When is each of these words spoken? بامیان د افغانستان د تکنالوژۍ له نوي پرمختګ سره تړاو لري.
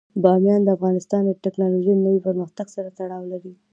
بامیان 0.23 0.61
د 0.63 0.69
افغانستان 0.77 1.21
د 1.25 1.31
تکنالوژۍ 1.45 1.93
له 1.95 2.03
نوي 2.07 2.19
پرمختګ 2.27 2.67
سره 2.75 2.87
تړاو 2.99 3.23
لري. 3.31 3.53